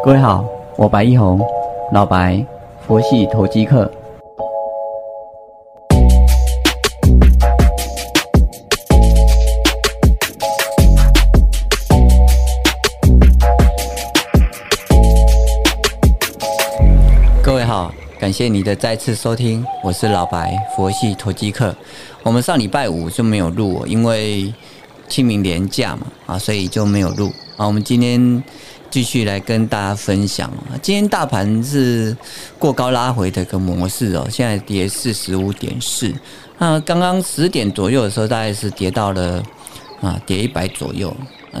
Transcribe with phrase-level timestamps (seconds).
[0.00, 0.44] 各位好，
[0.76, 1.40] 我白一红，
[1.92, 2.44] 老白，
[2.86, 3.90] 佛系投机客。
[17.42, 21.74] 各位好，感谢你的再次收听，我是老白，佛系投机客。
[22.22, 24.52] 我们上礼拜五就没有录，因为
[25.08, 27.32] 清明连假嘛，啊，所以就没有录。
[27.56, 28.42] 啊，我们今天
[28.92, 30.52] 继续来跟大家分享，
[30.82, 32.14] 今天大盘是
[32.58, 36.12] 过高拉回的一个模式哦，现在跌四十五点四。
[36.58, 39.42] 那刚刚十点左右的时候，大概是跌到了
[40.02, 41.16] 啊，跌一百左右。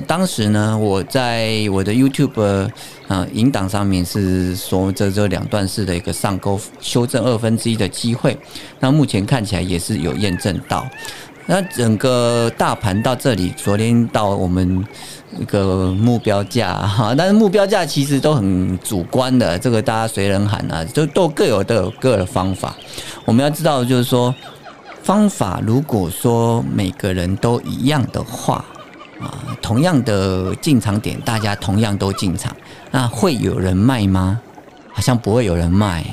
[0.06, 2.70] 当时呢，我在我的 YouTube
[3.08, 8.36] 啊引导上面是说这这两段式的一个上钩修正二分之一的机会。
[8.78, 10.86] 那目前看起来也是有验证到。
[11.46, 14.84] 那整个大盘到这里，昨天到我们
[15.38, 22.74] 一个目标价哈，但是目标价其实都很主观的，这个大家随人喊啊，就都各有都有各的方法。
[23.24, 24.34] 我们要知道，就是说
[25.02, 28.64] 方法，如果说每个人都一样的话。
[29.20, 32.52] 啊，同样的进场点，大家同样都进场，
[32.90, 34.40] 那会有人卖吗？
[34.92, 36.04] 好像不会有人卖，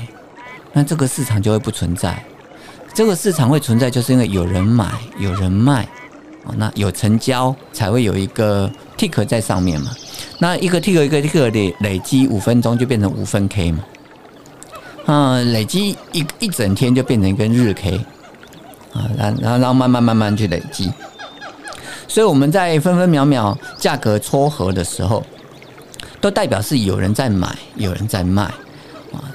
[0.72, 2.22] 那这个市场就会不存在。
[3.00, 5.88] 这个市场会存在，就是因为有人买，有人卖，
[6.44, 9.90] 哦，那有成交才会有一个 tick 在上面嘛。
[10.38, 13.82] 那一个 tick 一个 tick 累累积五分钟就变成五分 K 嘛，
[15.06, 18.04] 嗯，累积一一整天就变成一根日 K，
[18.92, 20.92] 啊，然然后然后慢慢慢慢去累积。
[22.06, 25.24] 所以我们在分分秒秒价格撮合的时候，
[26.20, 28.52] 都代表是有人在买，有人在卖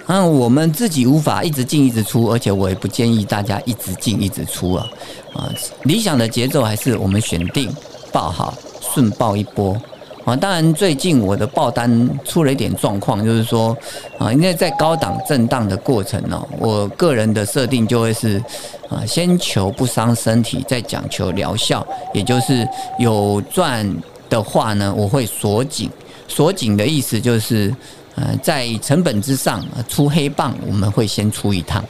[0.06, 0.16] 啊。
[0.16, 4.88] 那我们自己无法一直进一直出，而且我也不建议大家一直进一直出啊。
[5.34, 5.52] 啊，
[5.84, 7.70] 理想的节奏还是我们选定
[8.12, 9.76] 报好，顺报一波。
[10.24, 13.78] 啊，当然最近我的报单出了一点状况，就是说
[14.18, 18.44] 啊，因为在高档震荡的过程呢，我个人的设定就会是
[18.90, 22.68] 啊，先求不伤身体，再讲求疗效，也就是
[22.98, 23.88] 有赚
[24.28, 25.92] 的话呢，我会锁紧，
[26.28, 27.72] 锁紧的意思就是
[28.16, 31.84] 呃，在成本之上出黑棒，我们会先出一趟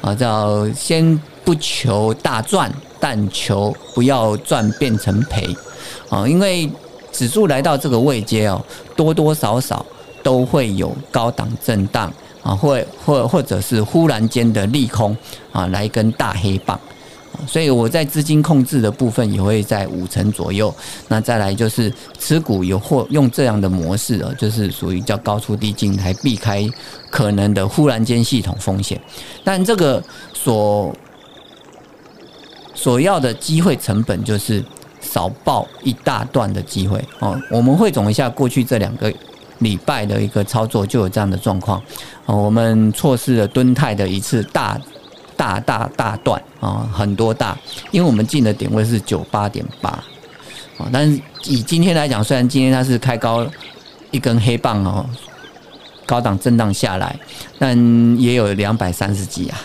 [0.00, 5.56] 啊，叫先不求大赚，但求不要赚变成赔
[6.08, 6.70] 啊，因为。
[7.12, 8.58] 指数来到这个位阶哦，
[8.96, 9.84] 多多少少
[10.22, 12.10] 都会有高档震荡
[12.42, 15.14] 啊，或或或者是忽然间的利空
[15.52, 16.80] 啊，来一根大黑棒，
[17.46, 20.74] 所以我在资金控制的部分也会在五成左右。
[21.08, 26.68] 那再来就是持股有或用这样的模式哦，就是属于叫高出低进，来避开
[27.10, 29.00] 可能的忽然间系统风险。
[29.44, 30.94] 但这个所
[32.74, 34.64] 所要的机会成本就是。
[35.04, 39.12] 少报一大段的机会哦，我们汇总一下过去这两个
[39.58, 41.82] 礼拜的一个操作，就有这样的状况
[42.24, 42.36] 哦。
[42.36, 44.80] 我们错失了敦泰的一次大
[45.42, 47.58] 大大大段啊，很多大，
[47.90, 49.90] 因为我们进的点位是九八点八
[50.78, 53.44] 啊，但是以今天来讲，虽然今天它是开高
[54.12, 55.04] 一根黑棒哦，
[56.06, 57.18] 高档震荡下来，
[57.58, 57.76] 但
[58.20, 59.58] 也有两百三十几啊，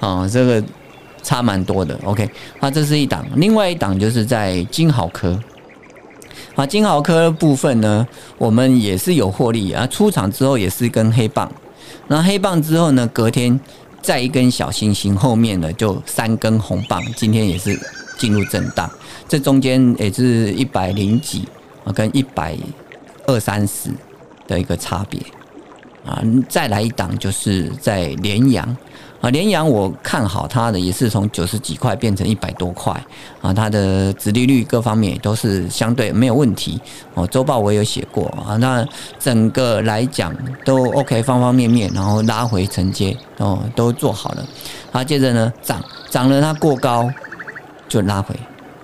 [0.00, 0.62] 啊，这个。
[1.24, 2.28] 差蛮多的，OK，
[2.58, 5.38] 那这是一档，另外一档就是在金豪科，
[6.56, 8.04] 啊，金豪科部分呢，
[8.38, 11.48] 我们也是有获利啊，出场之后也是一根黑棒，
[12.08, 13.60] 那黑棒之后呢，隔天
[14.02, 17.78] 在一根小星星，后面呢就三根红棒，今天也是
[18.18, 18.90] 进入震荡，
[19.28, 21.46] 这中间也是一百零几
[21.84, 22.56] 啊，跟一百
[23.26, 23.90] 二三十
[24.48, 25.20] 的一个差别，
[26.04, 28.76] 啊，再来一档就是在连阳。
[29.22, 32.92] 啊，联阳我看好它的也是从九十几块变成一百多块
[33.40, 36.80] 啊，它的殖利率各方面都是相对没有问题
[37.14, 37.24] 哦。
[37.28, 38.84] 周报我有写过啊，那
[39.20, 44.44] 整个来讲都 OK，方方面面，然后拉回承接哦，都做好了。
[44.90, 45.80] 啊，接着呢涨
[46.10, 47.08] 涨了，它过高
[47.88, 48.34] 就拉回，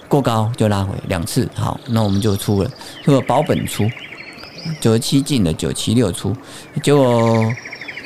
[0.06, 2.70] 过高就拉回两次，好，那我们就出了
[3.04, 3.90] 这个保本出
[4.80, 6.32] 九十七进的九七六出，
[6.80, 7.52] 结果。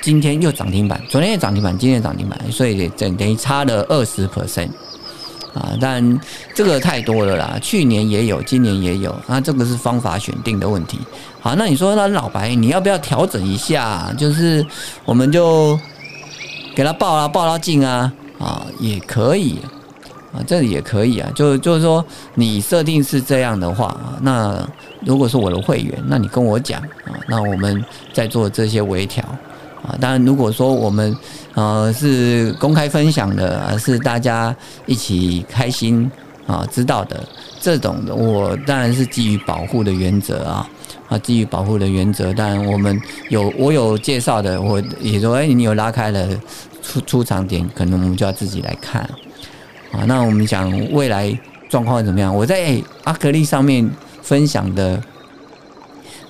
[0.02, 4.69] 今天又涨停板，昨天也涨停板，今天涨停板，所以整等于差了二十 percent
[5.54, 5.70] 啊！
[5.81, 6.20] 但
[6.54, 10.99] 这个太多了啦，去年也有，今年也有，那这个是方法选定的问题。
[11.40, 14.12] 好，那你说那老白，你要不要调整一下？
[14.19, 14.66] 就是
[15.04, 15.78] 我们就
[16.75, 19.60] 给他报啊，报到进啊，啊也可以
[20.32, 21.31] 啊，这里也可以啊。
[21.32, 24.69] 就就是说，你设定是这样的话，那
[25.06, 29.25] 如果是我的会员，那你跟我讲啊，那我们再做这些微调。
[29.82, 31.17] 啊，当然，如果说我们
[31.55, 34.55] 呃是公开分享的，而是大家
[34.87, 36.11] 一起开心
[36.46, 37.23] 啊知道的
[37.61, 40.69] 这种的，我当然是基于保护的原则啊
[41.08, 46.29] 啊，基于保护的原则，但我们有我有介绍的，我也说，哎，你有拉开了
[46.81, 49.02] 出出场点，可能我们就要自己来看
[49.90, 50.05] 啊。
[50.06, 51.37] 那我们讲未来
[51.69, 52.34] 状况怎么样？
[52.34, 53.90] 我在阿格力上面
[54.23, 55.02] 分享的，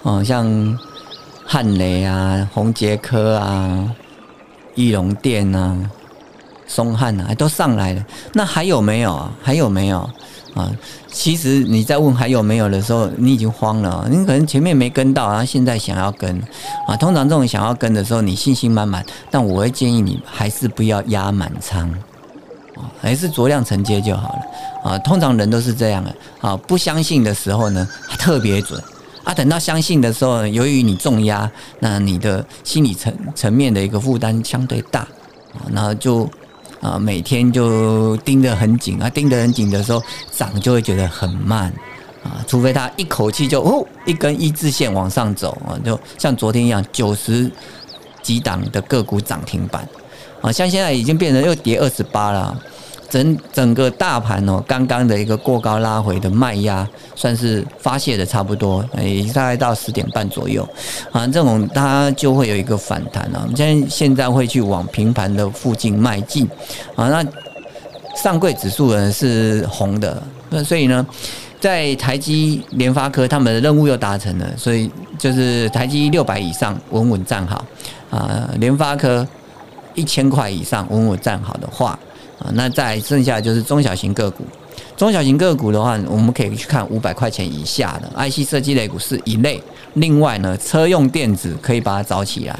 [0.03, 0.47] 哦，像
[1.53, 3.87] 汉雷啊、红杰科啊、
[4.75, 5.77] 翼龙电啊、
[6.67, 8.03] 松汉啊，都上来了。
[8.33, 9.31] 那还有没有啊？
[9.43, 9.99] 还有没有？
[10.55, 10.73] 啊，
[11.09, 14.09] 其实你在问还有没有的时候，你已经慌了。
[14.11, 16.43] 你可能前面没跟到，然后现在想要跟
[16.89, 16.97] 啊。
[16.97, 21.95] 通常这种想要跟的时候，你信心满满，但我会建议你还是不要压满仓，
[22.99, 24.99] 还是酌量承接就好了啊。
[25.01, 27.87] 通常人都是这样的啊，不相信的时候呢，
[28.19, 28.83] 特别准
[29.25, 29.35] 啊。
[29.35, 35.01] 等到相信的时候，由于你重压，那你的心理层层面的一个负担相对大
[35.55, 36.29] 啊，然后就。
[36.83, 40.03] 啊，每天就盯得很紧啊，盯得很紧的时候，
[40.33, 41.73] 涨就会觉得很慢
[42.25, 47.49] 啊，除非它一口气就哦一根一字线往上走啊，就像昨天一样，九十
[48.21, 49.89] 几档的个股涨停板
[50.41, 52.61] 啊，像现在已经变成又跌二十八了。
[53.12, 60.67] 整整个大盘哦，刚刚的一个过高拉回的卖压，算是发泄的差不多，也，大概到十点半左右，
[61.11, 63.43] 啊，这种它就会有一个反弹啊。
[63.43, 66.49] 我们现在现在会去往平盘的附近迈进，
[66.97, 67.23] 啊，那
[68.17, 71.06] 上柜指数呢是红的，那所以呢，
[71.61, 77.62] 在台积、联发科他们的任务又达成了，所以就是台积六百以上稳稳站好，
[78.08, 79.29] 啊，联发科
[79.94, 81.99] 一千块以上稳稳站好的话。
[82.43, 84.44] 啊，那再剩下就是中小型个股。
[84.97, 89.62] 中小型个股的话，我们可以去看五百块钱以下的 IC 设计类股是一类。
[89.94, 92.59] 另外呢，车用电子可以把它找起来。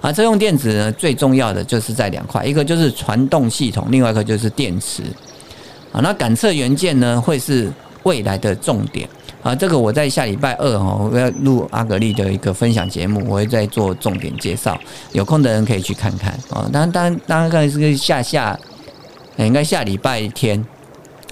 [0.00, 5.02] 啊，车用电子呢，最重要的就是在两块，一个就是传动系统，另外一个就是电池。
[5.92, 7.72] 啊，那感测元件呢，会是
[8.02, 9.08] 未来的重点。
[9.42, 14.78] 啊，这个我在下礼拜二哦，我要录阿格力的一个分享节目，我会再做重点介绍。
[15.12, 16.32] 有空的人可以去看看。
[16.50, 18.58] 啊，当然，当然，当然是下下。
[19.36, 20.64] 应该下礼拜天，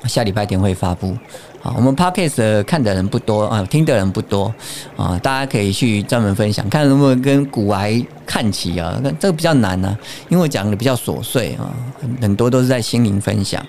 [0.05, 1.17] 下礼拜天会发布。
[1.63, 4.53] 好，我们 podcast 看的人不多啊，听的人不多
[4.97, 8.99] 啊，大家可以去专门分享，看能不能跟古癌看齐啊。
[9.21, 9.97] 这个比较难呢，
[10.29, 11.69] 因为我讲的比较琐碎啊，
[12.23, 13.65] 很多都是在心灵分享。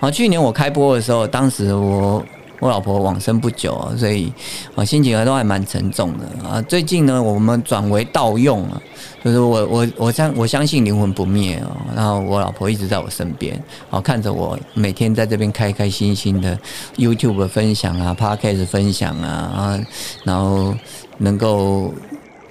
[0.00, 2.24] 啊，去年我开播的时候，当时我。
[2.60, 4.32] 我老婆往生不久啊，所以
[4.76, 6.62] 啊心情都还蛮沉重的啊。
[6.62, 8.80] 最近呢，我们转为盗用了，
[9.24, 11.76] 就是我我我相我相信灵魂不灭啊。
[11.96, 13.60] 然后我老婆一直在我身边，
[13.90, 16.58] 啊看着我每天在这边开开心心的
[16.96, 19.80] YouTube 分享啊，Podcast 分享啊啊，
[20.24, 20.74] 然后
[21.16, 21.94] 能够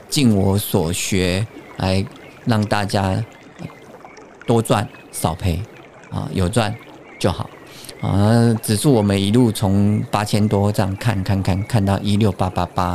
[0.09, 1.45] 尽我所学
[1.77, 2.03] 来
[2.45, 3.23] 让大家
[4.47, 5.61] 多赚少赔
[6.09, 6.75] 啊，有赚
[7.19, 7.47] 就好。
[8.01, 12.91] 啊，指数我们一路从八千多这样看，看看看到一六八八八，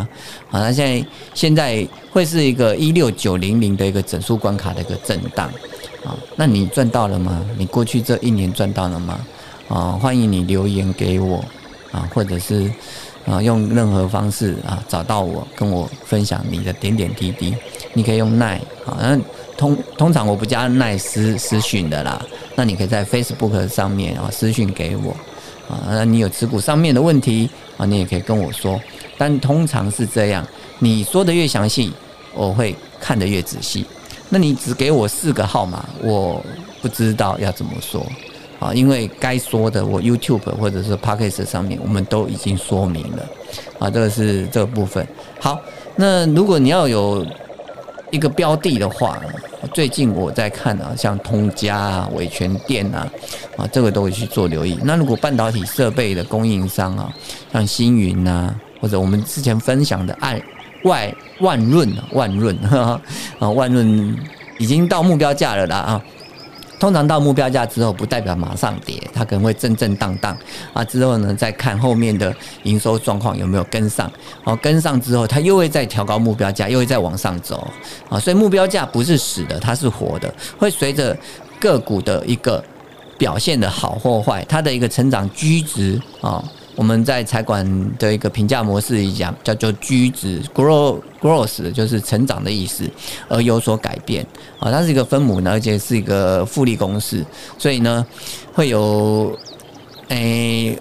[0.48, 5.46] 好，那现在现在会是一个一六九零零的一个整数关卡的一个震荡，
[6.04, 7.44] 啊，那你赚到了吗？
[7.58, 9.20] 你过去这一年赚到了吗？
[9.68, 11.44] 啊，欢迎你留言给我，
[11.92, 12.70] 啊，或者是
[13.26, 17.54] 啊用任何方式啊找到我，跟我分享你的点点滴滴，
[17.92, 19.20] 你可以用奈，啊，那。
[19.56, 22.20] 通通常我不加耐私私讯的啦，
[22.56, 25.10] 那你可以在 Facebook 上面啊私讯给我
[25.68, 28.80] 啊，那你有持股上面的问题啊，你也可以跟我说。
[29.18, 30.46] 但通常是这样，
[30.78, 31.92] 你说的越详细，
[32.34, 33.84] 我会看得越仔细。
[34.28, 36.44] 那你只给我四个号码，我
[36.80, 38.06] 不知道要怎么说
[38.58, 43.28] 啊，因为该说的我 YouTube 或者是 Podcast 上面我们都已经说明了
[43.78, 45.06] 啊，这个是这个部分。
[45.40, 45.60] 好，
[45.96, 47.26] 那如果你要有。
[48.14, 49.20] 一个标的的话，
[49.72, 53.10] 最近我在看啊，像通家啊、维权店啊，
[53.56, 54.78] 啊，这个都会去做留意。
[54.84, 57.12] 那如果半导体设备的供应商啊，
[57.52, 60.40] 像星云呐，或者我们之前分享的爱
[60.84, 63.00] 外万润万润啊，
[63.40, 64.16] 万润
[64.60, 66.04] 已经到目标价了啦啊。
[66.84, 70.36] 通常到目标价之后，不代表马上跌，它可能会震震荡荡
[70.74, 70.84] 啊。
[70.84, 72.30] 之后呢，再看后面的
[72.64, 74.12] 营收状况有没有跟上。
[74.44, 77.66] 哦，跟上之后，它又会再调高目标价，又会再往上走
[78.10, 78.20] 啊。
[78.20, 81.16] 所以目标价不是死的，它是活的，会随着
[81.58, 82.62] 个股的一个
[83.16, 86.44] 表现的好或坏，它的一个成长居值啊。
[86.76, 87.64] 我们在财管
[87.98, 92.84] 的一个评价模式里讲，叫做居值 （grow growth），就是成长的意思，
[93.28, 94.26] 而有所改变
[94.58, 94.72] 啊。
[94.72, 97.24] 它是一个分母呢，而且是一个复利公式，
[97.58, 98.04] 所以呢，
[98.52, 99.38] 会有
[100.08, 100.76] 诶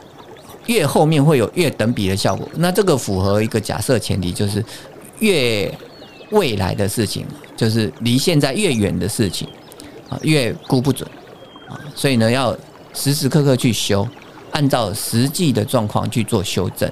[0.65, 2.49] 越后面会有越等比的效果。
[2.55, 4.63] 那这个符合一个假设前提，就是
[5.19, 5.71] 越
[6.31, 7.23] 未来的事情，
[7.55, 9.47] 就是离现在越远的事情
[10.09, 11.07] 啊，越估不准
[11.69, 11.79] 啊。
[11.93, 12.57] 所以呢，要
[12.95, 14.07] 时时刻刻去修。
[14.53, 16.89] 按照实际的状况去做修正，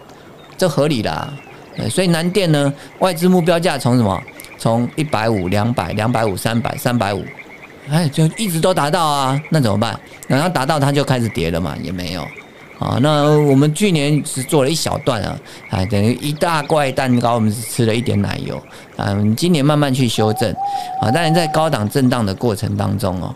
[0.57, 1.33] 这合理啦。
[1.89, 4.21] 所以南电呢，外资目标价从什么？
[4.59, 7.25] 从一百五、两百、两百五、三百、三百五，
[7.89, 9.99] 哎，就一直都达到啊，那怎么办？
[10.27, 12.21] 然后达到它就开始跌了嘛，也没有。
[12.77, 15.39] 啊，那我们去年只做了一小段啊，
[15.69, 18.61] 啊，等于一大块蛋糕，我们只吃了一点奶油
[18.97, 19.15] 啊。
[19.37, 20.51] 今年慢慢去修正
[20.99, 23.35] 啊，当然在高档震荡的过程当中哦，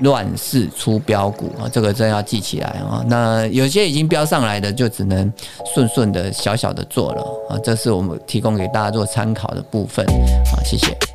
[0.00, 3.04] 乱世出标股啊，这个真要记起来啊。
[3.06, 5.32] 那有些已经标上来的，就只能
[5.74, 7.58] 顺顺的小小的做了啊。
[7.62, 11.11] 这是我们提供给大家做参考的部分啊，谢谢。